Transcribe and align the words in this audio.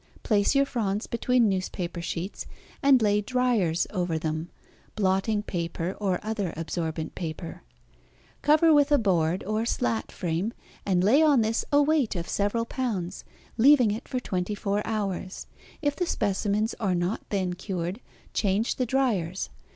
Place 0.23 0.55
your 0.55 0.65
fronds 0.65 1.05
between 1.05 1.47
newspaper 1.47 2.01
sheets 2.01 2.47
and 2.81 3.03
lay 3.03 3.21
"dryers" 3.21 3.85
over 3.91 4.17
them 4.17 4.49
(blotting 4.95 5.43
paper 5.43 5.95
or 5.99 6.19
other 6.23 6.55
absorbent 6.57 7.13
paper). 7.13 7.61
Cover 8.41 8.73
with 8.73 8.91
a 8.91 8.97
board 8.97 9.43
or 9.43 9.63
slat 9.63 10.11
frame, 10.11 10.53
and 10.87 11.03
lay 11.03 11.21
on 11.21 11.41
this 11.41 11.63
a 11.71 11.83
weight 11.83 12.15
of 12.15 12.27
several 12.27 12.65
pounds, 12.65 13.23
leaving 13.57 13.91
it 13.91 14.07
for 14.07 14.19
twenty 14.19 14.55
four 14.55 14.81
hours; 14.87 15.45
if 15.83 15.95
the 15.95 16.07
specimens 16.07 16.73
are 16.79 16.95
not 16.95 17.21
then 17.29 17.53
cured, 17.53 18.01
change 18.33 18.77
the 18.77 18.87
dryers. 18.87 19.51